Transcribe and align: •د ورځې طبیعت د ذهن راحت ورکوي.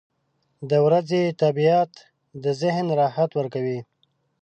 •د 0.69 0.71
ورځې 0.85 1.21
طبیعت 1.41 1.91
د 2.43 2.45
ذهن 2.61 2.85
راحت 2.99 3.31
ورکوي. 3.35 3.79